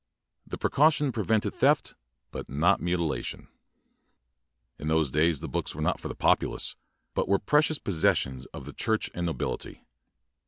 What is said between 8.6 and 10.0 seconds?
the church and nobility.